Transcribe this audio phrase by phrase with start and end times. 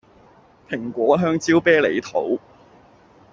[0.67, 2.29] 蘋果香蕉啤梨桃